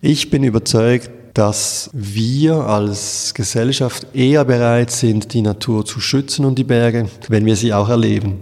[0.00, 6.56] Ich bin überzeugt, dass wir als Gesellschaft eher bereit sind, die Natur zu schützen und
[6.56, 8.40] die Berge, wenn wir sie auch erleben.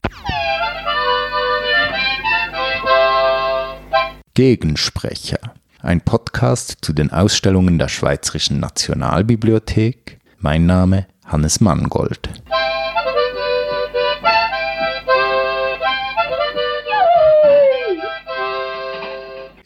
[4.35, 5.39] Gegensprecher.
[5.81, 10.19] Ein Podcast zu den Ausstellungen der Schweizerischen Nationalbibliothek.
[10.39, 12.29] Mein Name Hannes Mangold.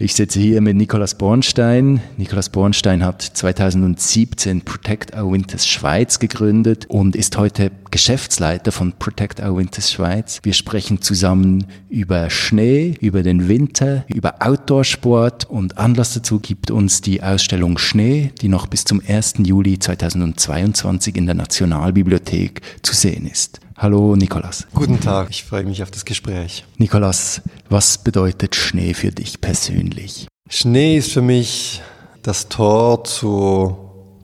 [0.03, 2.01] Ich sitze hier mit Nikolaus Bornstein.
[2.17, 9.41] Nikolaus Bornstein hat 2017 Protect Our Winters Schweiz gegründet und ist heute Geschäftsleiter von Protect
[9.41, 10.41] Our Winters Schweiz.
[10.43, 17.03] Wir sprechen zusammen über Schnee, über den Winter, über Outdoorsport und Anlass dazu gibt uns
[17.03, 19.35] die Ausstellung Schnee, die noch bis zum 1.
[19.45, 23.61] Juli 2022 in der Nationalbibliothek zu sehen ist.
[23.83, 24.67] Hallo Nikolas.
[24.75, 26.67] Guten Tag, ich freue mich auf das Gespräch.
[26.77, 27.41] Nikolas,
[27.71, 30.29] was bedeutet Schnee für dich persönlich?
[30.51, 31.81] Schnee ist für mich
[32.23, 33.79] das Tor zu,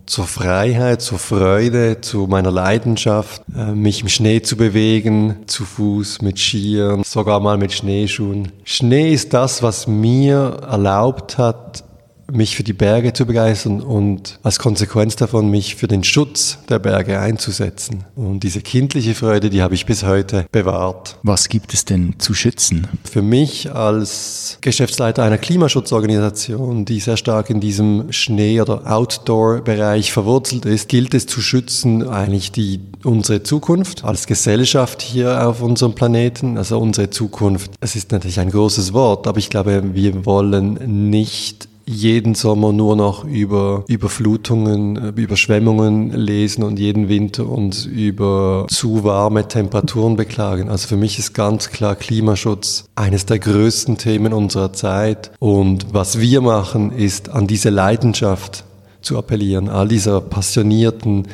[0.04, 6.20] zur Freiheit, zur Freude, zu meiner Leidenschaft, äh, mich im Schnee zu bewegen, zu Fuß,
[6.20, 8.52] mit Skiern, sogar mal mit Schneeschuhen.
[8.64, 11.82] Schnee ist das, was mir erlaubt hat,
[12.30, 16.78] mich für die Berge zu begeistern und als Konsequenz davon mich für den Schutz der
[16.78, 18.04] Berge einzusetzen.
[18.14, 21.18] Und diese kindliche Freude, die habe ich bis heute bewahrt.
[21.22, 22.88] Was gibt es denn zu schützen?
[23.04, 30.64] Für mich als Geschäftsleiter einer Klimaschutzorganisation, die sehr stark in diesem Schnee- oder Outdoor-Bereich verwurzelt
[30.66, 36.58] ist, gilt es zu schützen eigentlich die unsere Zukunft als Gesellschaft hier auf unserem Planeten,
[36.58, 37.70] also unsere Zukunft.
[37.80, 42.96] Es ist natürlich ein großes Wort, aber ich glaube, wir wollen nicht jeden Sommer nur
[42.96, 50.68] noch über Überflutungen, äh, Überschwemmungen lesen und jeden Winter uns über zu warme Temperaturen beklagen.
[50.68, 55.30] Also für mich ist ganz klar Klimaschutz eines der größten Themen unserer Zeit.
[55.38, 58.64] Und was wir machen, ist an diese Leidenschaft
[59.00, 61.28] zu appellieren, all dieser passionierten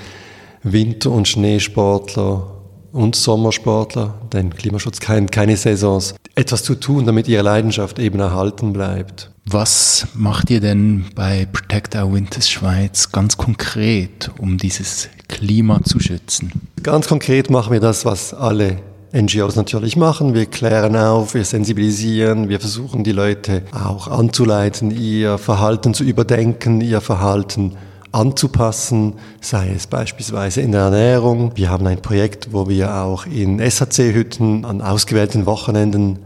[0.62, 2.46] Winter- und Schneesportler
[2.92, 8.72] und Sommersportler, denn Klimaschutz kennt keine Saisons, etwas zu tun, damit ihre Leidenschaft eben erhalten
[8.72, 9.30] bleibt.
[9.44, 16.00] Was macht ihr denn bei Protect Our Winters Schweiz ganz konkret, um dieses Klima zu
[16.00, 16.52] schützen?
[16.82, 18.78] Ganz konkret machen wir das, was alle
[19.12, 20.32] NGOs natürlich machen.
[20.32, 26.80] Wir klären auf, wir sensibilisieren, wir versuchen die Leute auch anzuleiten, ihr Verhalten zu überdenken,
[26.80, 27.76] ihr Verhalten
[28.12, 31.52] anzupassen, sei es beispielsweise in der Ernährung.
[31.54, 36.18] Wir haben ein Projekt, wo wir auch in SAC-Hütten an ausgewählten Wochenenden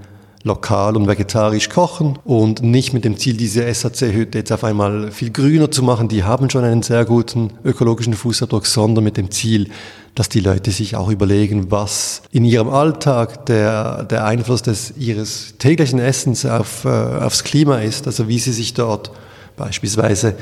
[0.47, 5.31] lokal und vegetarisch kochen und nicht mit dem Ziel, diese SAC-Hütte jetzt auf einmal viel
[5.31, 6.09] grüner zu machen.
[6.09, 9.69] Die haben schon einen sehr guten ökologischen Fußabdruck, sondern mit dem Ziel,
[10.15, 15.55] dass die Leute sich auch überlegen, was in ihrem Alltag der, der Einfluss des, ihres
[15.59, 19.11] täglichen Essens auf, äh, aufs Klima ist, also wie sie sich dort
[19.57, 20.37] beispielsweise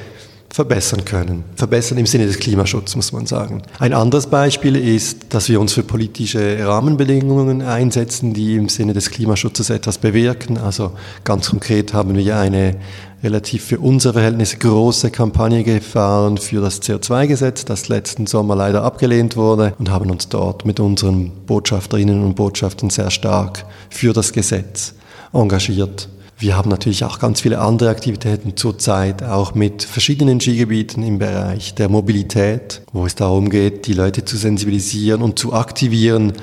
[0.55, 1.43] verbessern können.
[1.57, 3.63] Verbessern im Sinne des Klimaschutzes, muss man sagen.
[3.81, 9.11] Ein anderes Beispiel ist, dass wir uns für politische Rahmenbedingungen einsetzen, die im Sinne des
[9.11, 10.57] Klimaschutzes etwas bewirken.
[10.57, 10.93] Also
[11.25, 12.77] ganz konkret haben wir eine
[13.25, 19.35] relativ für unsere Verhältnisse große Kampagne gefahren für das CO2-Gesetz, das letzten Sommer leider abgelehnt
[19.37, 24.95] wurde und haben uns dort mit unseren Botschafterinnen und Botschaftern sehr stark für das Gesetz
[25.33, 26.09] engagiert.
[26.45, 31.75] Wir haben natürlich auch ganz viele andere Aktivitäten zurzeit, auch mit verschiedenen Skigebieten im Bereich
[31.75, 36.35] der Mobilität, wo es darum geht, die Leute zu sensibilisieren und zu aktivieren,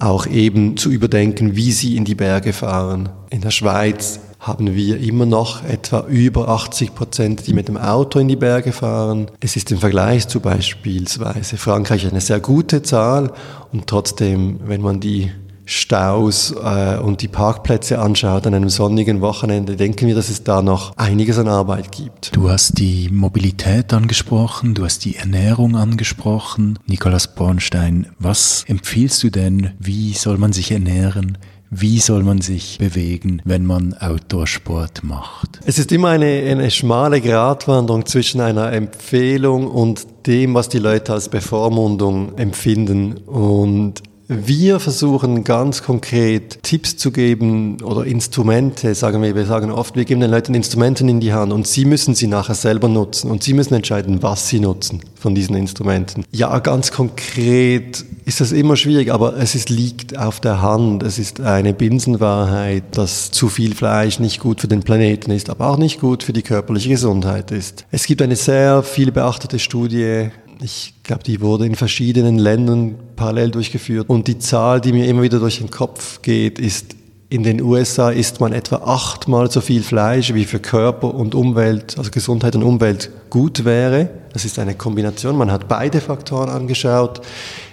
[0.00, 3.10] auch eben zu überdenken, wie sie in die Berge fahren.
[3.30, 8.18] In der Schweiz haben wir immer noch etwa über 80 Prozent, die mit dem Auto
[8.18, 9.30] in die Berge fahren.
[9.38, 13.32] Es ist im Vergleich zu beispielsweise Frankreich eine sehr gute Zahl
[13.72, 15.30] und trotzdem, wenn man die
[15.66, 20.62] Staus äh, und die Parkplätze anschaut an einem sonnigen Wochenende, denken wir, dass es da
[20.62, 22.34] noch einiges an Arbeit gibt.
[22.34, 26.78] Du hast die Mobilität angesprochen, du hast die Ernährung angesprochen.
[26.86, 29.72] Nikolaus Bornstein, was empfiehlst du denn?
[29.80, 31.36] Wie soll man sich ernähren?
[31.68, 35.58] Wie soll man sich bewegen, wenn man Outdoorsport macht?
[35.66, 41.12] Es ist immer eine, eine schmale Gratwanderung zwischen einer Empfehlung und dem, was die Leute
[41.12, 43.14] als Bevormundung empfinden.
[43.16, 49.34] Und wir versuchen ganz konkret Tipps zu geben oder Instrumente, sagen wir.
[49.36, 52.26] Wir sagen oft, wir geben den Leuten Instrumenten in die Hand und sie müssen sie
[52.26, 56.24] nachher selber nutzen und sie müssen entscheiden, was sie nutzen von diesen Instrumenten.
[56.32, 61.04] Ja, ganz konkret ist das immer schwierig, aber es ist, liegt auf der Hand.
[61.04, 65.70] Es ist eine Binsenwahrheit, dass zu viel Fleisch nicht gut für den Planeten ist, aber
[65.70, 67.86] auch nicht gut für die körperliche Gesundheit ist.
[67.92, 73.50] Es gibt eine sehr viel beachtete Studie ich glaube, die wurde in verschiedenen Ländern parallel
[73.50, 74.08] durchgeführt.
[74.08, 76.96] Und die Zahl, die mir immer wieder durch den Kopf geht, ist
[77.28, 81.98] In den USA isst man etwa achtmal so viel Fleisch, wie für Körper und Umwelt,
[81.98, 84.08] also Gesundheit und Umwelt gut wäre.
[84.32, 85.36] Das ist eine Kombination.
[85.36, 87.20] Man hat beide Faktoren angeschaut.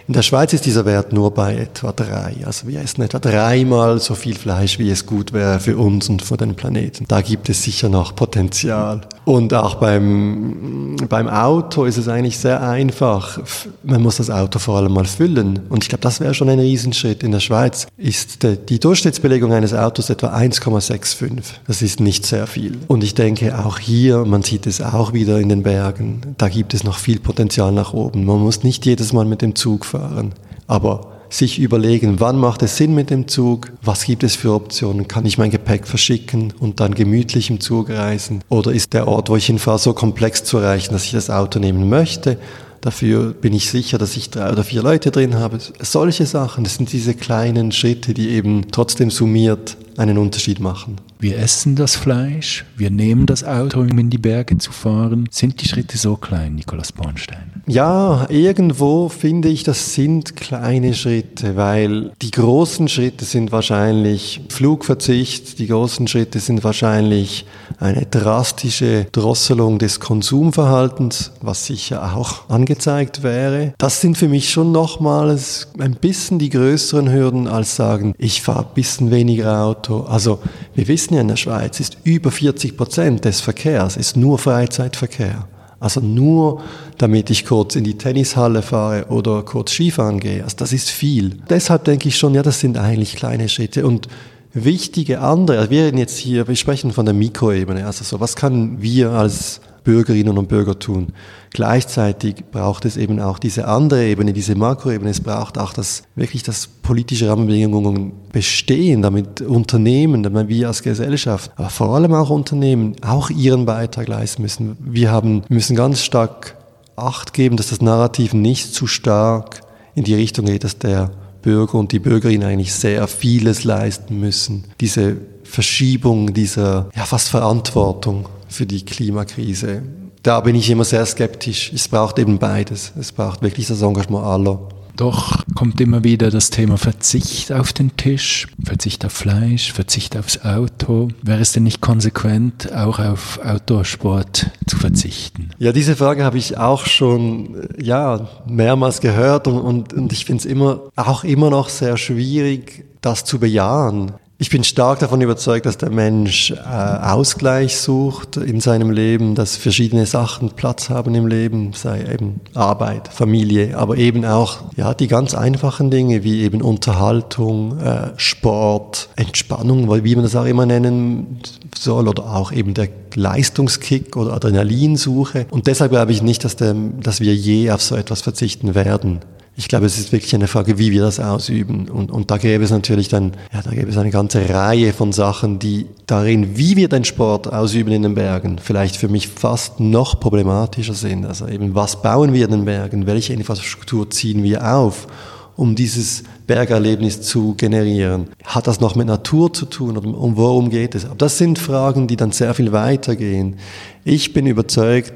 [0.06, 2.36] In der Schweiz ist dieser Wert nur bei etwa drei.
[2.46, 6.22] Also wir essen etwa dreimal so viel Fleisch, wie es gut wäre für uns und
[6.22, 7.06] für den Planeten.
[7.08, 9.02] Da gibt es sicher noch Potenzial.
[9.24, 13.40] Und auch beim, beim Auto ist es eigentlich sehr einfach.
[13.84, 15.62] Man muss das Auto vor allem mal füllen.
[15.70, 17.24] Und ich glaube, das wäre schon ein Riesenschritt.
[17.24, 21.32] In der Schweiz ist die Durchschnittsbelegung eines Autos etwa 1,65.
[21.66, 22.78] Das ist nicht sehr viel.
[22.88, 26.74] Und ich denke, auch hier, man sieht es auch wieder in den Bergen, da gibt
[26.74, 28.26] es noch viel Potenzial nach oben.
[28.26, 30.34] Man muss nicht jedes Mal mit dem Zug fahren.
[30.68, 35.08] Aber sich überlegen, wann macht es Sinn mit dem Zug, was gibt es für Optionen,
[35.08, 39.30] kann ich mein Gepäck verschicken und dann gemütlich im Zug reisen oder ist der Ort,
[39.30, 42.38] wo ich hinfahre, so komplex zu erreichen, dass ich das Auto nehmen möchte.
[42.82, 45.58] Dafür bin ich sicher, dass ich drei oder vier Leute drin habe.
[45.80, 50.98] Solche Sachen, das sind diese kleinen Schritte, die eben trotzdem summiert einen Unterschied machen.
[51.20, 55.28] Wir essen das Fleisch, wir nehmen das Auto, um in die Berge zu fahren.
[55.32, 57.54] Sind die Schritte so klein, Nikolaus Bornstein?
[57.66, 65.60] Ja, irgendwo finde ich, das sind kleine Schritte, weil die großen Schritte sind wahrscheinlich Flugverzicht,
[65.60, 67.46] die großen Schritte sind wahrscheinlich
[67.80, 73.74] eine drastische Drosselung des Konsumverhaltens, was sicher auch angezeigt wäre.
[73.78, 78.66] Das sind für mich schon nochmals ein bisschen die größeren Hürden als sagen, ich fahre
[78.66, 79.83] ein bisschen weniger Auto.
[79.90, 80.40] Also
[80.76, 85.48] wir wissen ja in der Schweiz ist über 40 Prozent des Verkehrs ist nur Freizeitverkehr.
[85.80, 86.62] Also nur
[86.98, 90.44] damit ich kurz in die Tennishalle fahre oder kurz Skifahren gehe.
[90.44, 91.38] Also das ist viel.
[91.50, 93.86] Deshalb denke ich schon, ja, das sind eigentlich kleine Schritte.
[93.86, 94.08] Und
[94.54, 97.86] wichtige andere, also wir reden jetzt hier, wir sprechen von der Mikroebene.
[97.86, 101.10] Also so, was kann wir als Bürgerinnen und Bürger tun.
[101.52, 105.10] Gleichzeitig braucht es eben auch diese andere Ebene, diese Makroebene.
[105.10, 111.52] Es braucht auch das, wirklich das politische Rahmenbedingungen bestehen, damit Unternehmen, damit wir als Gesellschaft,
[111.56, 114.78] aber vor allem auch Unternehmen auch ihren Beitrag leisten müssen.
[114.80, 116.56] Wir haben, müssen ganz stark
[116.96, 119.62] Acht geben, dass das Narrativ nicht zu stark
[119.96, 121.10] in die Richtung geht, dass der
[121.42, 124.66] Bürger und die Bürgerin eigentlich sehr vieles leisten müssen.
[124.80, 129.84] Diese Verschiebung dieser ja, fast Verantwortung für die Klimakrise.
[130.22, 131.72] Da bin ich immer sehr skeptisch.
[131.74, 132.94] Es braucht eben beides.
[132.98, 134.70] Es braucht wirklich das Engagement aller.
[134.96, 140.46] Doch kommt immer wieder das Thema Verzicht auf den Tisch, Verzicht auf Fleisch, Verzicht aufs
[140.46, 141.08] Auto.
[141.24, 145.50] Wäre es denn nicht konsequent, auch auf Outdoorsport zu verzichten?
[145.58, 150.42] Ja, diese Frage habe ich auch schon ja, mehrmals gehört und, und, und ich finde
[150.42, 154.12] es immer, auch immer noch sehr schwierig, das zu bejahen.
[154.44, 159.56] Ich bin stark davon überzeugt, dass der Mensch äh, Ausgleich sucht in seinem Leben, dass
[159.56, 165.08] verschiedene Sachen Platz haben im Leben, sei eben Arbeit, Familie, aber eben auch ja die
[165.08, 171.40] ganz einfachen Dinge wie eben Unterhaltung, äh, Sport, Entspannung, wie man das auch immer nennen
[171.74, 175.46] soll, oder auch eben der Leistungskick oder Adrenalinsuche.
[175.52, 179.22] Und deshalb glaube ich nicht, dass, der, dass wir je auf so etwas verzichten werden.
[179.56, 181.88] Ich glaube, es ist wirklich eine Frage, wie wir das ausüben.
[181.88, 185.12] Und, und da gäbe es natürlich dann, ja, da gäbe es eine ganze Reihe von
[185.12, 189.80] Sachen, die darin, wie wir den Sport ausüben in den Bergen, vielleicht für mich fast
[189.80, 191.26] noch problematischer sind.
[191.26, 193.06] Also eben, was bauen wir in den Bergen?
[193.06, 195.08] Welche Infrastruktur ziehen wir auf?
[195.56, 198.30] um dieses Bergerlebnis zu generieren.
[198.44, 201.06] Hat das noch mit Natur zu tun oder um worum geht es?
[201.06, 203.58] Aber das sind Fragen, die dann sehr viel weitergehen.
[204.04, 205.14] Ich bin überzeugt,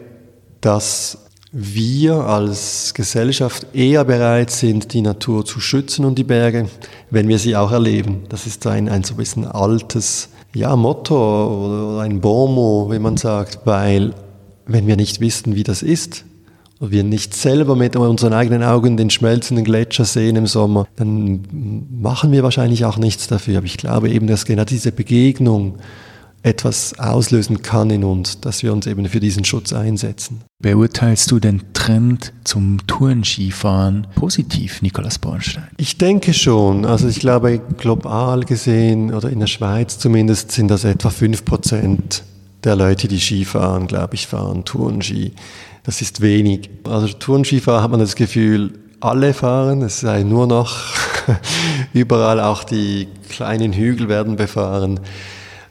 [0.61, 6.67] dass wir als Gesellschaft eher bereit sind, die Natur zu schützen und die Berge,
[7.09, 8.23] wenn wir sie auch erleben.
[8.29, 13.17] Das ist ein, ein so ein bisschen altes ja, Motto oder ein Bonmot, wie man
[13.17, 14.13] sagt, weil
[14.65, 16.25] wenn wir nicht wissen, wie das ist,
[16.79, 21.41] und wir nicht selber mit unseren eigenen Augen den schmelzenden Gletscher sehen im Sommer, dann
[21.89, 23.57] machen wir wahrscheinlich auch nichts dafür.
[23.57, 25.79] Aber ich glaube eben, dass genau diese Begegnung
[26.43, 30.41] etwas auslösen kann in uns, dass wir uns eben für diesen Schutz einsetzen.
[30.61, 35.67] Beurteilst du den Trend zum Tourenskifahren positiv, Nikolaus Bornstein?
[35.77, 36.85] Ich denke schon.
[36.85, 42.21] Also ich glaube, global gesehen oder in der Schweiz zumindest sind das etwa 5%
[42.63, 45.33] der Leute, die Skifahren, glaube ich, fahren Tourenski.
[45.83, 46.69] Das ist wenig.
[46.83, 50.77] Also Tourenskifahrer hat man das Gefühl, alle fahren, es sei nur noch
[51.93, 54.99] überall auch die kleinen Hügel werden befahren.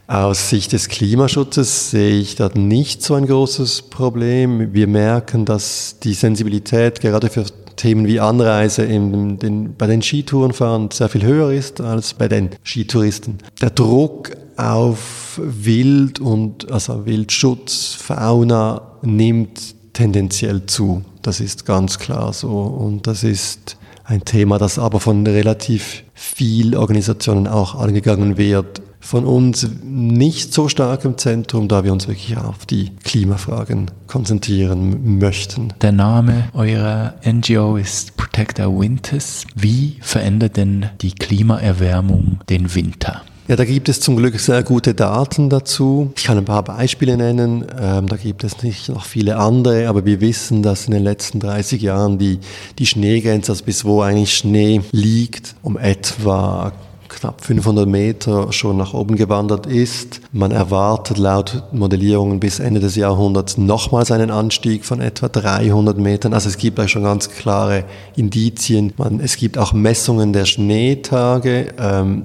[0.08, 4.72] Aus Sicht des Klimaschutzes sehe ich da nicht so ein großes Problem.
[4.72, 7.44] Wir merken, dass die Sensibilität gerade für
[7.74, 12.50] Themen wie Anreise in den, bei den Skitourenfahrern sehr viel höher ist als bei den
[12.62, 13.38] Skitouristen.
[13.60, 21.04] Der Druck auf Wild und also Wildschutz, Fauna nimmt tendenziell zu.
[21.22, 26.76] Das ist ganz klar so und das ist ein Thema, das aber von relativ viel
[26.76, 32.36] Organisationen auch angegangen wird von uns nicht so stark im Zentrum, da wir uns wirklich
[32.36, 35.72] auf die Klimafragen konzentrieren möchten.
[35.80, 39.44] Der Name eurer NGO ist Protect Our Winters.
[39.54, 43.22] Wie verändert denn die Klimaerwärmung den Winter?
[43.46, 46.10] Ja, da gibt es zum Glück sehr gute Daten dazu.
[46.16, 47.64] Ich kann ein paar Beispiele nennen.
[47.80, 51.38] Ähm, da gibt es nicht noch viele andere, aber wir wissen, dass in den letzten
[51.38, 52.40] 30 Jahren die,
[52.80, 56.72] die Schneegrenze, also bis wo eigentlich Schnee liegt, um etwa
[57.08, 60.20] knapp 500 Meter schon nach oben gewandert ist.
[60.32, 66.34] Man erwartet laut Modellierungen bis Ende des Jahrhunderts nochmals einen Anstieg von etwa 300 Metern.
[66.34, 67.84] Also es gibt da schon ganz klare
[68.16, 68.92] Indizien.
[68.96, 71.74] Man, es gibt auch Messungen der Schneetage.
[71.78, 72.24] Ähm,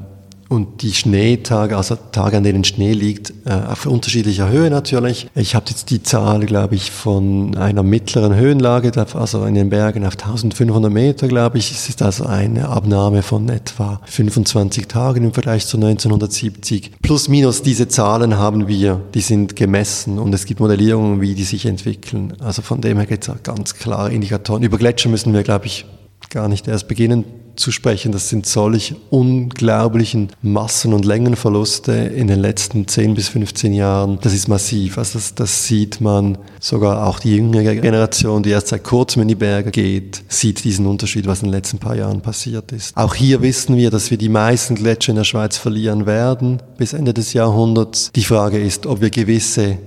[0.51, 5.29] und die Schneetage, also Tage, an denen Schnee liegt, äh, auf unterschiedlicher Höhe natürlich.
[5.33, 10.05] Ich habe jetzt die Zahl, glaube ich, von einer mittleren Höhenlage, also in den Bergen
[10.05, 11.71] auf 1500 Meter, glaube ich.
[11.71, 16.91] Es ist also eine Abnahme von etwa 25 Tagen im Vergleich zu 1970.
[17.01, 21.45] Plus minus diese Zahlen haben wir, die sind gemessen und es gibt Modellierungen, wie die
[21.45, 22.33] sich entwickeln.
[22.39, 24.63] Also von dem her gibt es ganz klare Indikatoren.
[24.63, 25.85] Über Gletscher müssen wir, glaube ich,
[26.29, 27.23] gar nicht erst beginnen
[27.55, 28.11] zu sprechen.
[28.11, 34.19] Das sind solch unglaublichen Massen- und Längenverluste in den letzten 10 bis 15 Jahren.
[34.21, 34.97] Das ist massiv.
[34.97, 39.27] Also das, das sieht man, sogar auch die jüngere Generation, die erst seit kurzem in
[39.27, 42.95] die Berge geht, sieht diesen Unterschied, was in den letzten paar Jahren passiert ist.
[42.95, 46.93] Auch hier wissen wir, dass wir die meisten Gletscher in der Schweiz verlieren werden bis
[46.93, 48.11] Ende des Jahrhunderts.
[48.15, 49.77] Die Frage ist, ob wir gewisse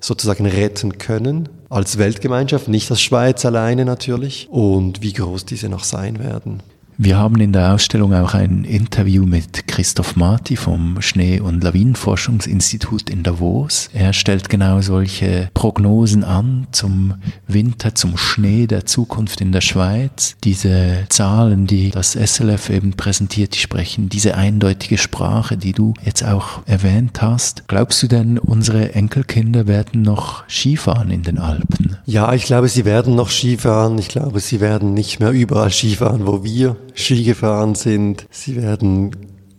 [0.00, 5.84] sozusagen retten können als Weltgemeinschaft, nicht als Schweiz alleine natürlich, und wie groß diese noch
[5.84, 6.62] sein werden.
[6.96, 13.10] Wir haben in der Ausstellung auch ein Interview mit Christoph Marti vom Schnee- und Lawinenforschungsinstitut
[13.10, 13.90] in Davos.
[13.92, 17.14] Er stellt genau solche Prognosen an zum
[17.48, 20.36] Winter, zum Schnee der Zukunft in der Schweiz.
[20.44, 26.24] Diese Zahlen, die das SLF eben präsentiert, die sprechen diese eindeutige Sprache, die du jetzt
[26.24, 27.66] auch erwähnt hast.
[27.66, 31.96] Glaubst du denn, unsere Enkelkinder werden noch Skifahren in den Alpen?
[32.06, 33.98] Ja, ich glaube, sie werden noch Skifahren.
[33.98, 38.26] Ich glaube, sie werden nicht mehr überall Skifahren, wo wir Ski gefahren sind.
[38.30, 39.10] Sie werden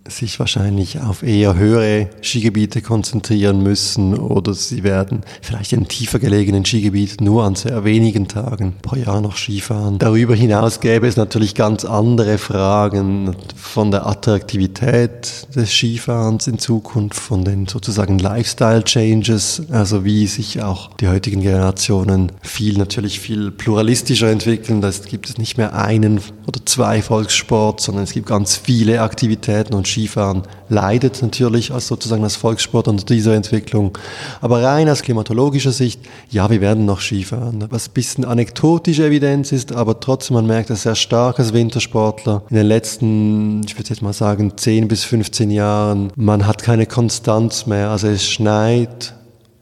[0.08, 6.64] sich wahrscheinlich auf eher höhere Skigebiete konzentrieren müssen oder sie werden vielleicht in tiefer gelegenen
[6.64, 9.98] Skigebieten nur an sehr wenigen Tagen pro Jahr noch Skifahren.
[9.98, 17.20] Darüber hinaus gäbe es natürlich ganz andere Fragen von der Attraktivität des Skifahrens in Zukunft,
[17.20, 23.50] von den sozusagen Lifestyle Changes, also wie sich auch die heutigen Generationen viel natürlich viel
[23.50, 24.82] pluralistischer entwickeln.
[24.82, 29.74] Da gibt es nicht mehr einen oder zwei Volkssports, sondern es gibt ganz viele Aktivitäten
[29.74, 33.98] und Skifahren leidet natürlich als sozusagen als Volkssport unter dieser Entwicklung.
[34.42, 37.66] Aber rein aus klimatologischer Sicht, ja, wir werden noch Skifahren.
[37.70, 42.44] Was ein bisschen anekdotische Evidenz ist, aber trotzdem, man merkt es sehr stark als Wintersportler.
[42.50, 46.86] In den letzten, ich würde jetzt mal sagen, 10 bis 15 Jahren, man hat keine
[46.86, 47.90] Konstanz mehr.
[47.90, 49.14] Also es schneit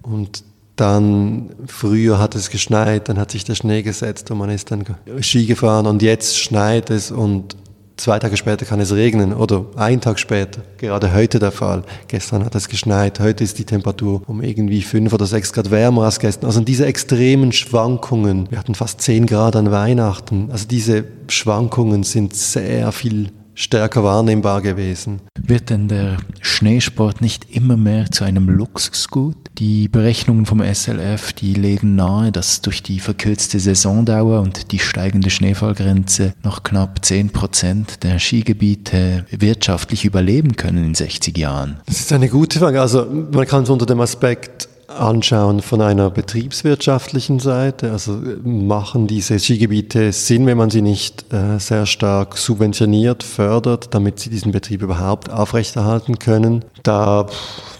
[0.01, 0.43] und
[0.75, 4.83] dann früher hat es geschneit, dann hat sich der Schnee gesetzt und man ist dann
[5.21, 7.55] Ski gefahren und jetzt schneit es und
[7.97, 11.83] zwei Tage später kann es regnen oder ein Tag später, gerade heute der Fall.
[12.07, 16.03] Gestern hat es geschneit, heute ist die Temperatur um irgendwie fünf oder sechs Grad wärmer
[16.03, 16.47] als gestern.
[16.47, 22.35] Also diese extremen Schwankungen, wir hatten fast zehn Grad an Weihnachten, also diese Schwankungen sind
[22.35, 25.21] sehr viel stärker wahrnehmbar gewesen.
[25.39, 29.35] Wird denn der Schneesport nicht immer mehr zu einem Luxusgut?
[29.57, 35.29] Die Berechnungen vom SLF, die legen nahe, dass durch die verkürzte Saisondauer und die steigende
[35.29, 41.77] Schneefallgrenze noch knapp 10 Prozent der Skigebiete wirtschaftlich überleben können in 60 Jahren.
[41.85, 42.81] Das ist eine gute Frage.
[42.81, 44.69] Also man kann es unter dem Aspekt
[44.99, 47.91] anschauen von einer betriebswirtschaftlichen Seite.
[47.91, 54.19] Also machen diese Skigebiete Sinn, wenn man sie nicht äh, sehr stark subventioniert, fördert, damit
[54.19, 56.65] sie diesen Betrieb überhaupt aufrechterhalten können.
[56.83, 57.27] Da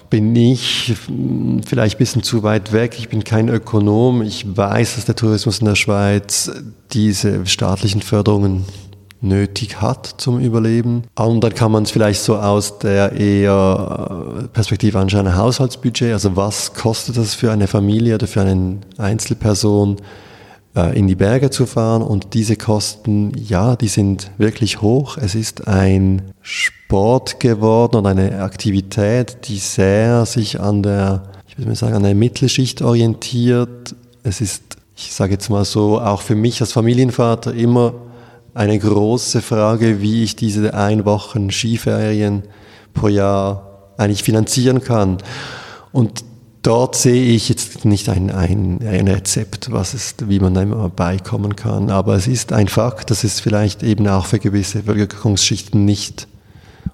[0.10, 0.94] bin ich
[1.66, 2.98] vielleicht ein bisschen zu weit weg.
[3.00, 4.22] Ich bin kein Ökonom.
[4.22, 6.52] Ich weiß, dass der Tourismus in der Schweiz
[6.92, 8.64] diese staatlichen Förderungen
[9.24, 11.04] nötig hat zum Überleben.
[11.16, 16.14] Und dann kann man es vielleicht so aus der eher äh, Perspektive anschauen, ein Haushaltsbudget,
[16.14, 19.98] also was kostet das für eine Familie oder für eine Einzelperson,
[20.76, 25.18] äh, in die Berge zu fahren und diese Kosten, ja, die sind wirklich hoch.
[25.18, 31.70] Es ist ein Sport geworden und eine Aktivität, die sehr sich an der, ich würde
[31.70, 33.96] mal sagen, an der Mittelschicht orientiert.
[34.24, 34.64] Es ist,
[34.96, 37.94] ich sage jetzt mal so, auch für mich als Familienvater immer
[38.54, 42.44] eine große Frage, wie ich diese ein Wochen Skiferien
[42.94, 45.18] pro Jahr eigentlich finanzieren kann.
[45.92, 46.24] Und
[46.62, 51.56] dort sehe ich jetzt nicht ein, ein, ein Rezept, was ist, wie man da beikommen
[51.56, 51.90] kann.
[51.90, 56.28] Aber es ist ein Fakt, dass es vielleicht eben auch für gewisse Bevölkerungsschichten nicht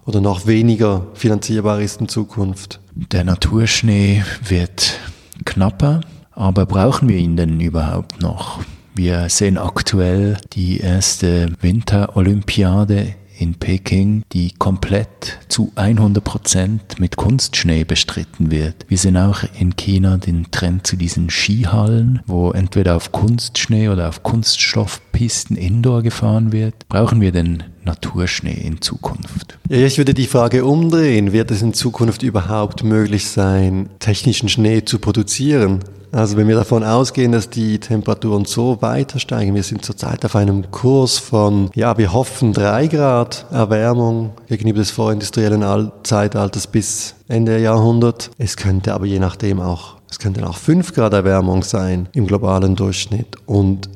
[0.05, 2.79] oder noch weniger finanzierbar ist in Zukunft.
[2.95, 4.99] Der Naturschnee wird
[5.45, 6.01] knapper,
[6.31, 8.59] aber brauchen wir ihn denn überhaupt noch?
[8.95, 17.85] Wir sehen aktuell die erste Winterolympiade in Peking, die komplett zu 100 Prozent mit Kunstschnee
[17.85, 18.85] bestritten wird.
[18.87, 24.09] Wir sehen auch in China den Trend zu diesen Skihallen, wo entweder auf Kunstschnee oder
[24.09, 26.87] auf Kunststoffpisten Indoor gefahren wird.
[26.89, 29.57] Brauchen wir denn Naturschnee in Zukunft?
[29.69, 31.31] Ja, ich würde die Frage umdrehen.
[31.31, 35.79] Wird es in Zukunft überhaupt möglich sein, technischen Schnee zu produzieren?
[36.11, 40.35] Also wenn wir davon ausgehen, dass die Temperaturen so weiter steigen, wir sind zurzeit auf
[40.35, 47.59] einem Kurs von, ja, wir hoffen drei Grad Erwärmung gegenüber des vorindustriellen Zeitalters bis Ende
[47.59, 48.31] Jahrhundert.
[48.39, 52.75] Es könnte aber je nachdem auch, es könnte auch fünf Grad Erwärmung sein im globalen
[52.75, 53.35] Durchschnitt.
[53.45, 53.89] Und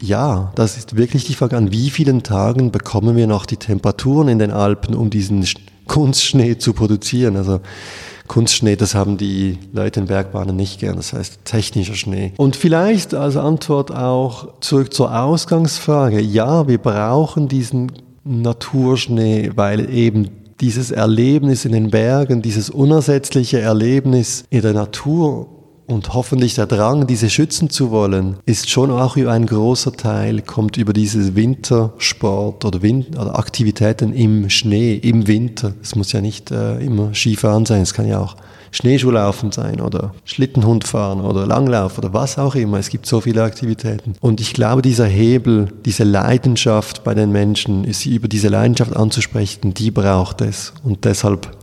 [0.00, 4.28] ja, das ist wirklich die Frage, an wie vielen Tagen bekommen wir noch die Temperaturen
[4.28, 5.46] in den Alpen, um diesen
[5.86, 7.36] Kunstschnee zu produzieren?
[7.36, 7.60] Also
[8.28, 12.32] Kunstschnee, das haben die Leute in Bergbahnen nicht gern, das heißt technischer Schnee.
[12.36, 16.20] Und vielleicht als Antwort auch zurück zur Ausgangsfrage.
[16.20, 17.90] Ja, wir brauchen diesen
[18.24, 20.30] Naturschnee, weil eben
[20.60, 25.48] dieses Erlebnis in den Bergen, dieses unersetzliche Erlebnis in der Natur
[25.88, 30.42] und hoffentlich der Drang, diese schützen zu wollen, ist schon auch über ein großer Teil,
[30.42, 35.72] kommt über dieses Wintersport oder, Win oder Aktivitäten im Schnee, im Winter.
[35.82, 38.36] Es muss ja nicht äh, immer Skifahren sein, es kann ja auch
[38.70, 42.78] Schneeschuhlaufen sein oder Schlittenhund fahren oder Langlauf oder was auch immer.
[42.78, 44.14] Es gibt so viele Aktivitäten.
[44.20, 49.72] Und ich glaube, dieser Hebel, diese Leidenschaft bei den Menschen, sie über diese Leidenschaft anzusprechen,
[49.72, 50.74] die braucht es.
[50.84, 51.56] Und deshalb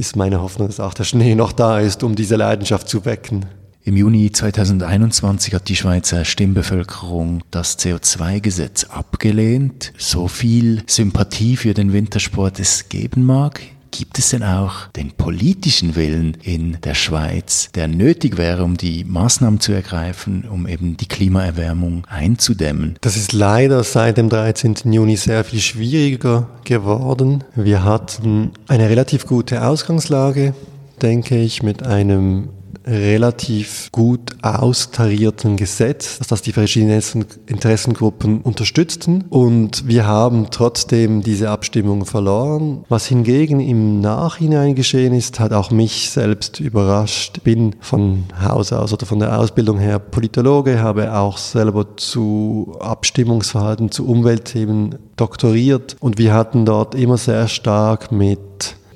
[0.00, 3.44] ist meine Hoffnung, dass auch der Schnee noch da ist, um diese Leidenschaft zu wecken.
[3.84, 9.92] Im Juni 2021 hat die Schweizer Stimmbevölkerung das CO2-Gesetz abgelehnt.
[9.98, 15.96] So viel Sympathie für den Wintersport es geben mag, Gibt es denn auch den politischen
[15.96, 21.08] Willen in der Schweiz, der nötig wäre, um die Maßnahmen zu ergreifen, um eben die
[21.08, 22.96] Klimaerwärmung einzudämmen?
[23.00, 24.76] Das ist leider seit dem 13.
[24.92, 27.44] Juni sehr viel schwieriger geworden.
[27.54, 30.54] Wir hatten eine relativ gute Ausgangslage,
[31.02, 32.50] denke ich, mit einem
[32.90, 37.00] relativ gut austarierten Gesetz, dass das die verschiedenen
[37.46, 39.24] Interessengruppen unterstützten.
[39.30, 42.84] Und wir haben trotzdem diese Abstimmung verloren.
[42.88, 47.42] Was hingegen im Nachhinein geschehen ist, hat auch mich selbst überrascht.
[47.44, 53.90] Bin von Haus aus oder von der Ausbildung her Politologe, habe auch selber zu Abstimmungsverhalten,
[53.90, 58.40] zu Umweltthemen doktoriert und wir hatten dort immer sehr stark mit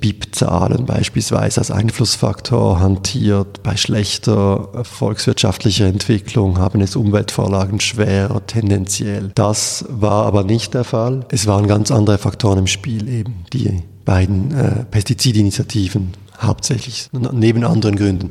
[0.05, 3.62] BIP-Zahlen beispielsweise als Einflussfaktor hantiert.
[3.62, 9.31] Bei schlechter volkswirtschaftlicher Entwicklung haben es Umweltvorlagen schwerer tendenziell.
[9.35, 11.25] Das war aber nicht der Fall.
[11.31, 17.97] Es waren ganz andere Faktoren im Spiel eben, die beiden äh, Pestizidinitiativen hauptsächlich, neben anderen
[17.97, 18.29] Gründen.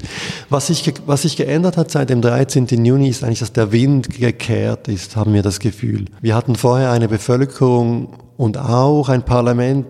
[0.50, 2.68] Was sich, was sich geändert hat seit dem 13.
[2.86, 6.06] Juni ist eigentlich, dass der Wind gekehrt ist, haben wir das Gefühl.
[6.22, 9.88] Wir hatten vorher eine Bevölkerung und auch ein Parlament,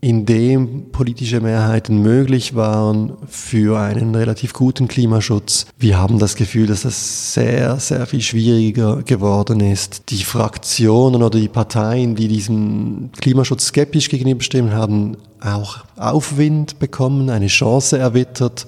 [0.00, 5.66] in dem politische Mehrheiten möglich waren für einen relativ guten Klimaschutz.
[5.76, 10.10] Wir haben das Gefühl, dass das sehr, sehr viel schwieriger geworden ist.
[10.10, 17.48] Die Fraktionen oder die Parteien, die diesem Klimaschutz skeptisch gegenüberstehen, haben auch Aufwind bekommen, eine
[17.48, 18.66] Chance erwittert,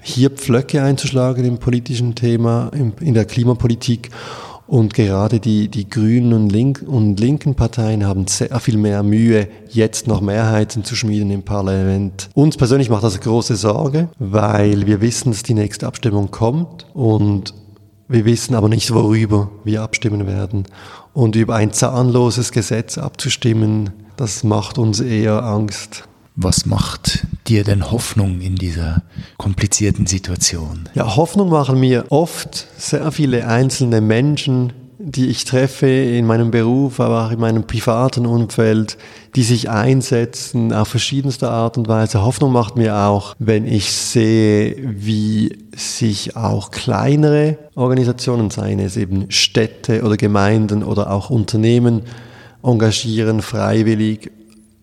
[0.00, 4.10] hier Pflöcke einzuschlagen im politischen Thema, in der Klimapolitik.
[4.68, 9.48] Und gerade die, die grünen und, link und linken Parteien haben sehr viel mehr Mühe,
[9.70, 12.28] jetzt noch Mehrheiten zu schmieden im Parlament.
[12.34, 17.54] Uns persönlich macht das große Sorge, weil wir wissen, dass die nächste Abstimmung kommt und
[18.08, 20.64] wir wissen aber nicht, worüber wir abstimmen werden.
[21.14, 26.04] Und über ein zahnloses Gesetz abzustimmen, das macht uns eher Angst.
[26.36, 29.02] Was macht dir denn Hoffnung in dieser
[29.36, 30.88] komplizierten Situation?
[30.94, 36.98] Ja, Hoffnung machen mir oft sehr viele einzelne Menschen, die ich treffe in meinem Beruf,
[37.00, 38.98] aber auch in meinem privaten Umfeld,
[39.36, 42.22] die sich einsetzen auf verschiedenste Art und Weise.
[42.22, 49.30] Hoffnung macht mir auch, wenn ich sehe, wie sich auch kleinere Organisationen, seien es eben
[49.30, 52.02] Städte oder Gemeinden oder auch Unternehmen,
[52.62, 54.32] engagieren freiwillig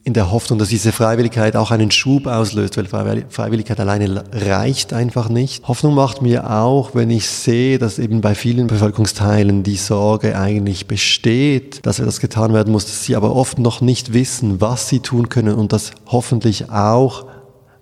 [0.05, 5.29] in der Hoffnung, dass diese Freiwilligkeit auch einen Schub auslöst, weil Freiwilligkeit alleine reicht einfach
[5.29, 5.67] nicht.
[5.67, 10.85] Hoffnung macht mir auch, wenn ich sehe, dass eben bei vielen Bevölkerungsteilen die Sorge eigentlich
[10.85, 14.99] besteht, dass etwas getan werden muss, dass sie aber oft noch nicht wissen, was sie
[14.99, 17.25] tun können und dass hoffentlich auch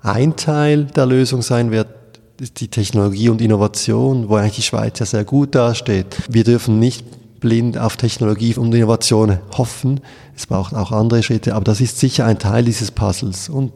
[0.01, 1.87] ein Teil der Lösung sein wird,
[2.39, 6.15] die Technologie und Innovation, wo eigentlich die Schweiz ja sehr gut dasteht.
[6.29, 7.05] Wir dürfen nicht
[7.43, 9.99] blind auf Technologie und Innovation hoffen.
[10.33, 13.49] Es braucht auch andere Schritte, aber das ist sicher ein Teil dieses Puzzles.
[13.49, 13.73] Und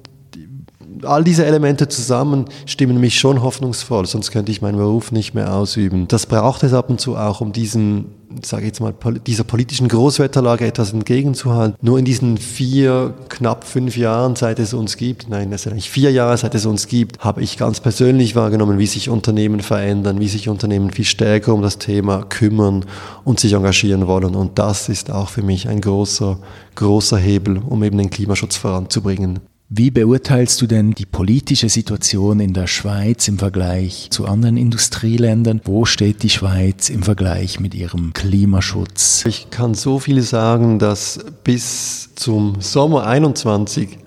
[1.04, 5.54] all diese Elemente zusammen stimmen mich schon hoffnungsvoll, sonst könnte ich meinen Beruf nicht mehr
[5.54, 6.08] ausüben.
[6.08, 8.06] Das braucht es ab und zu auch, um diesen,
[8.46, 8.94] sage ich jetzt mal,
[9.26, 11.78] dieser politischen Großwetterlage etwas entgegenzuhalten.
[11.82, 15.90] Nur in diesen vier, knapp fünf Jahren, seit es uns gibt, nein, das sind eigentlich
[15.90, 20.20] vier Jahre, seit es uns gibt, habe ich ganz persönlich wahrgenommen, wie sich Unternehmen verändern,
[20.20, 22.86] wie sich Unternehmen viel stärker um das Thema kümmern
[23.24, 24.36] und sich engagieren wollen.
[24.36, 26.40] Und das ist auch für mich ein großer,
[26.76, 29.40] großer Hebel, um eben den Klimaschutz voranzubringen.
[29.70, 35.60] Wie beurteilst du denn die politische Situation in der Schweiz im Vergleich zu anderen Industrieländern?
[35.66, 39.26] Wo steht die Schweiz im Vergleich mit ihrem Klimaschutz?
[39.28, 43.98] Ich kann so viel sagen, dass bis zum Sommer 21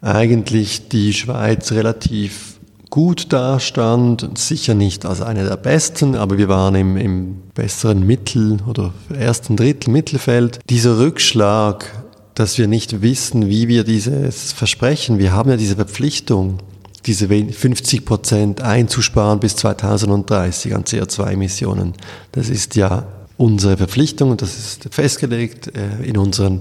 [0.00, 2.58] eigentlich die Schweiz relativ
[2.90, 8.58] gut dastand, sicher nicht als eine der besten, aber wir waren im, im besseren Mittel
[8.66, 10.58] oder ersten Drittel Mittelfeld.
[10.68, 11.92] Dieser Rückschlag
[12.36, 16.58] dass wir nicht wissen, wie wir dieses Versprechen, wir haben ja diese Verpflichtung,
[17.06, 21.94] diese 50 Prozent einzusparen bis 2030 an CO2-Emissionen.
[22.32, 23.06] Das ist ja
[23.38, 26.60] unsere Verpflichtung und das ist festgelegt äh, in unseren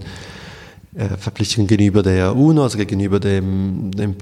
[0.95, 4.15] äh, Verpflichtungen gegenüber der UNO, also gegenüber dem, dem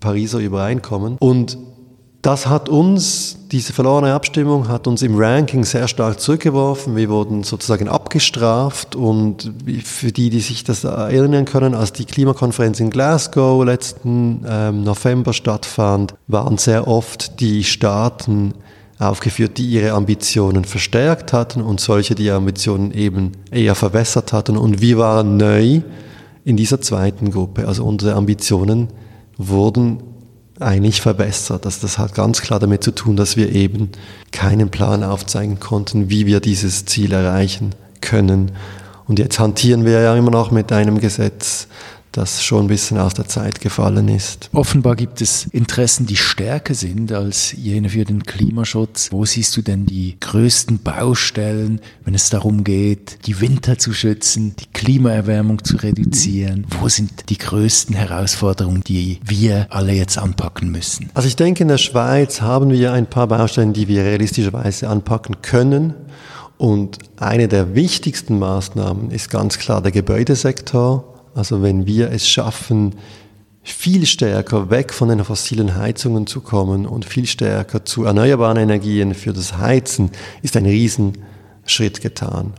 [0.00, 1.18] Pariser Übereinkommen.
[1.20, 1.56] Und
[2.26, 6.96] das hat uns, diese verlorene Abstimmung hat uns im Ranking sehr stark zurückgeworfen.
[6.96, 9.52] Wir wurden sozusagen abgestraft und
[9.84, 15.32] für die, die sich das erinnern können, als die Klimakonferenz in Glasgow letzten ähm, November
[15.32, 18.54] stattfand, waren sehr oft die Staaten
[18.98, 24.56] aufgeführt, die ihre Ambitionen verstärkt hatten und solche, die ihre Ambitionen eben eher verwässert hatten.
[24.56, 25.80] Und wir waren neu
[26.44, 27.68] in dieser zweiten Gruppe.
[27.68, 28.88] Also unsere Ambitionen
[29.38, 30.15] wurden
[30.60, 31.66] eigentlich verbessert.
[31.66, 33.90] Also das hat ganz klar damit zu tun, dass wir eben
[34.32, 38.52] keinen Plan aufzeigen konnten, wie wir dieses Ziel erreichen können.
[39.06, 41.68] Und jetzt hantieren wir ja immer noch mit einem Gesetz,
[42.16, 44.48] das schon ein bisschen aus der Zeit gefallen ist.
[44.52, 49.08] Offenbar gibt es Interessen, die stärker sind als jene für den Klimaschutz.
[49.12, 54.54] Wo siehst du denn die größten Baustellen, wenn es darum geht, die Winter zu schützen,
[54.58, 56.66] die Klimaerwärmung zu reduzieren?
[56.80, 61.10] Wo sind die größten Herausforderungen, die wir alle jetzt anpacken müssen?
[61.14, 65.42] Also ich denke, in der Schweiz haben wir ein paar Baustellen, die wir realistischerweise anpacken
[65.42, 65.94] können.
[66.58, 71.15] Und eine der wichtigsten Maßnahmen ist ganz klar der Gebäudesektor.
[71.36, 72.94] Also wenn wir es schaffen,
[73.62, 79.12] viel stärker weg von den fossilen Heizungen zu kommen und viel stärker zu erneuerbaren Energien
[79.12, 82.54] für das Heizen, ist ein Riesenschritt getan.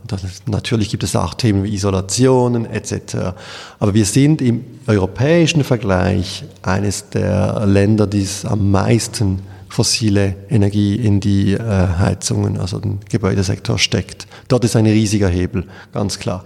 [0.46, 3.34] natürlich gibt es auch Themen wie Isolationen etc.
[3.80, 10.94] Aber wir sind im europäischen Vergleich eines der Länder, die es am meisten fossile Energie
[10.94, 14.28] in die äh, Heizungen, also den Gebäudesektor steckt.
[14.46, 16.44] Dort ist ein riesiger Hebel, ganz klar.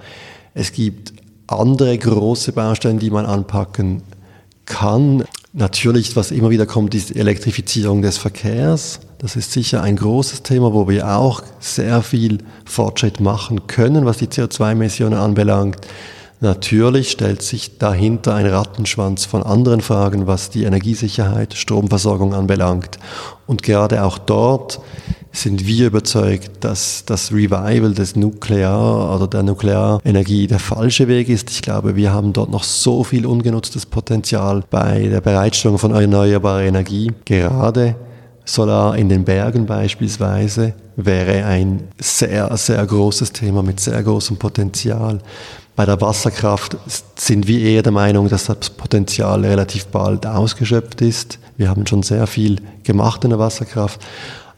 [0.55, 1.12] Es gibt
[1.47, 4.03] andere große Baustellen, die man anpacken
[4.65, 5.25] kann.
[5.53, 9.01] Natürlich, was immer wieder kommt, ist die Elektrifizierung des Verkehrs.
[9.19, 14.17] Das ist sicher ein großes Thema, wo wir auch sehr viel Fortschritt machen können, was
[14.17, 15.77] die CO2-Emissionen anbelangt.
[16.41, 22.99] Natürlich stellt sich dahinter ein Rattenschwanz von anderen Fragen, was die Energiesicherheit, Stromversorgung anbelangt.
[23.47, 24.81] Und gerade auch dort
[25.33, 31.51] sind wir überzeugt, dass das Revival des Nuklear oder der Nuklearenergie der falsche Weg ist.
[31.51, 36.63] Ich glaube, wir haben dort noch so viel ungenutztes Potenzial bei der Bereitstellung von erneuerbarer
[36.63, 37.11] Energie.
[37.25, 37.97] Gerade
[38.45, 45.21] Solar in den Bergen beispielsweise wäre ein sehr, sehr großes Thema mit sehr großem Potenzial.
[45.77, 46.77] Bei der Wasserkraft
[47.17, 51.39] sind wir eher der Meinung, dass das Potenzial relativ bald ausgeschöpft ist.
[51.57, 54.01] Wir haben schon sehr viel gemacht in der Wasserkraft.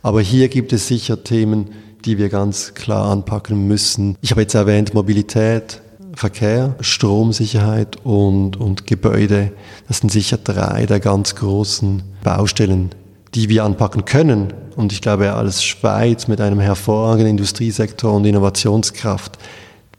[0.05, 1.71] Aber hier gibt es sicher Themen,
[2.05, 4.19] die wir ganz klar anpacken müssen.
[4.21, 5.81] Ich habe jetzt erwähnt Mobilität,
[6.15, 9.53] Verkehr, Stromsicherheit und, und Gebäude.
[9.89, 12.91] Das sind sicher drei der ganz großen Baustellen,
[13.35, 14.53] die wir anpacken können.
[14.77, 19.39] Und ich glaube, als Schweiz mit einem hervorragenden Industriesektor und Innovationskraft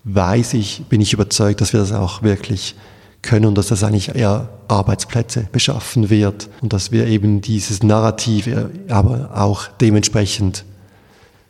[0.04, 2.76] weiß ich, bin ich überzeugt, dass wir das auch wirklich
[3.26, 8.50] können und dass das eigentlich eher Arbeitsplätze beschaffen wird und dass wir eben dieses Narrativ
[8.88, 10.64] aber auch dementsprechend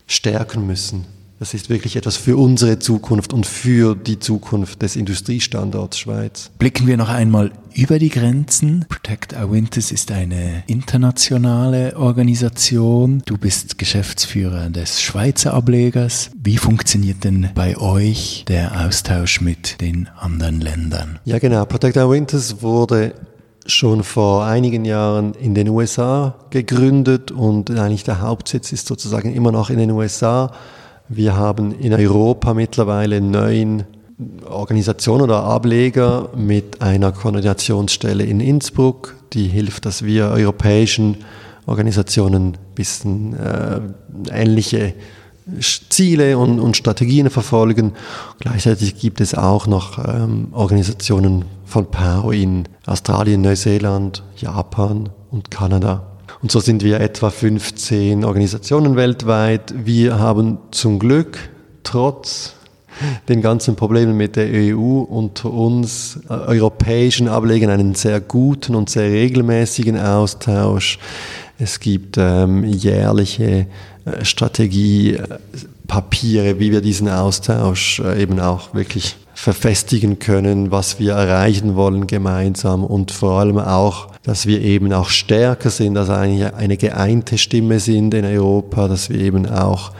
[0.07, 1.05] stärken müssen.
[1.45, 6.49] Das ist wirklich etwas für unsere Zukunft und für die Zukunft des Industriestandorts Schweiz.
[6.57, 8.83] Blicken wir noch einmal über die Grenzen.
[8.89, 13.21] Protect Our Winters ist eine internationale Organisation.
[13.27, 16.31] Du bist Geschäftsführer des Schweizer Ablegers.
[16.35, 21.19] Wie funktioniert denn bei euch der Austausch mit den anderen Ländern?
[21.25, 21.65] Ja, genau.
[21.65, 23.13] Protect Our Winters wurde
[23.67, 29.51] schon vor einigen Jahren in den USA gegründet und eigentlich der Hauptsitz ist sozusagen immer
[29.51, 30.51] noch in den USA.
[31.07, 33.83] Wir haben in Europa mittlerweile neun
[34.49, 41.17] Organisationen oder Ableger mit einer Koordinationsstelle in Innsbruck, die hilft, dass wir europäischen
[41.67, 43.81] Organisationen ein bisschen äh,
[44.31, 44.93] ähnliche
[45.89, 47.93] Ziele und, und, Strategien verfolgen.
[48.39, 56.14] Gleichzeitig gibt es auch noch ähm, Organisationen von PAO in Australien, Neuseeland, Japan und Kanada.
[56.45, 59.73] Und so sind wir etwa 15 Organisationen weltweit.
[59.83, 61.39] Wir haben zum Glück
[61.81, 62.53] trotz
[63.27, 68.91] den ganzen Problemen mit der EU unter uns äh, europäischen Ablegern einen sehr guten und
[68.91, 70.99] sehr regelmäßigen Austausch.
[71.57, 73.65] Es gibt ähm, jährliche
[74.05, 81.75] äh, Strategiepapiere, wie wir diesen Austausch äh, eben auch wirklich verfestigen können, was wir erreichen
[81.75, 86.77] wollen gemeinsam und vor allem auch, dass wir eben auch stärker sind, also eine, eine
[86.77, 89.91] geeinte Stimme sind in Europa, dass wir eben auch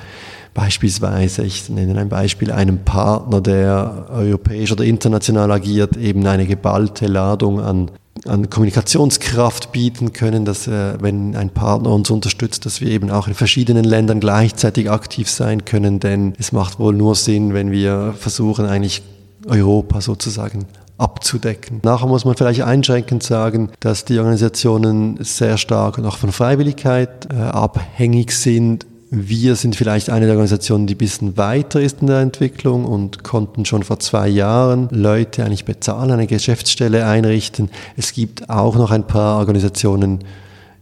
[0.53, 7.07] beispielsweise, ich nenne ein Beispiel, einem Partner, der europäisch oder international agiert, eben eine geballte
[7.07, 7.91] Ladung an
[8.23, 13.27] an Kommunikationskraft bieten können, dass äh, wenn ein Partner uns unterstützt, dass wir eben auch
[13.27, 18.15] in verschiedenen Ländern gleichzeitig aktiv sein können, denn es macht wohl nur Sinn, wenn wir
[18.17, 19.03] versuchen eigentlich
[19.45, 20.65] Europa sozusagen
[20.97, 21.81] abzudecken.
[21.83, 27.35] Nachher muss man vielleicht einschränkend sagen, dass die Organisationen sehr stark noch von Freiwilligkeit äh,
[27.35, 32.19] abhängig sind wir sind vielleicht eine der Organisationen, die ein bisschen weiter ist in der
[32.19, 37.69] Entwicklung und konnten schon vor zwei Jahren Leute eigentlich bezahlen, eine Geschäftsstelle einrichten.
[37.95, 40.23] Es gibt auch noch ein paar Organisationen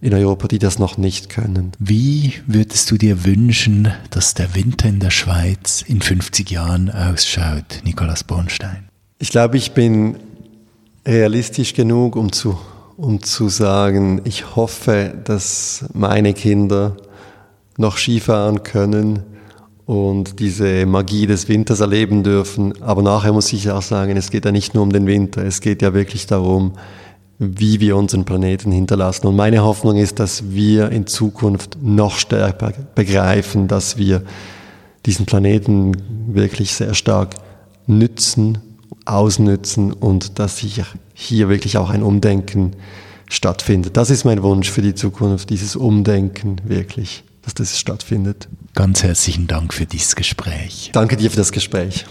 [0.03, 1.71] in Europa, die das noch nicht können.
[1.79, 7.79] Wie würdest du dir wünschen, dass der Winter in der Schweiz in 50 Jahren ausschaut,
[7.85, 8.89] Nikolaus Bornstein?
[9.19, 10.17] Ich glaube, ich bin
[11.07, 12.59] realistisch genug, um zu,
[12.97, 16.97] um zu sagen, ich hoffe, dass meine Kinder
[17.77, 19.23] noch Skifahren können
[19.85, 22.81] und diese Magie des Winters erleben dürfen.
[22.81, 25.61] Aber nachher muss ich auch sagen, es geht ja nicht nur um den Winter, es
[25.61, 26.73] geht ja wirklich darum,
[27.57, 29.27] wie wir unseren Planeten hinterlassen.
[29.27, 34.23] Und meine Hoffnung ist, dass wir in Zukunft noch stärker begreifen, dass wir
[35.05, 35.93] diesen Planeten
[36.33, 37.35] wirklich sehr stark
[37.87, 38.59] nützen,
[39.05, 40.81] ausnützen und dass sich
[41.13, 42.71] hier wirklich auch ein Umdenken
[43.29, 43.97] stattfindet.
[43.97, 48.47] Das ist mein Wunsch für die Zukunft, dieses Umdenken wirklich dass das stattfindet.
[48.73, 50.89] Ganz herzlichen Dank für dieses Gespräch.
[50.93, 52.05] Danke dir für das Gespräch.